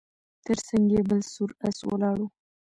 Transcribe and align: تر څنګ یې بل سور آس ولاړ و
تر 0.45 0.57
څنګ 0.67 0.85
یې 0.95 1.01
بل 1.09 1.21
سور 1.33 1.49
آس 1.67 1.77
ولاړ 1.87 2.17
و 2.21 2.27